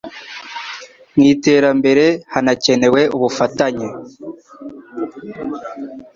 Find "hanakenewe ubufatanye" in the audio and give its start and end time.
2.33-3.87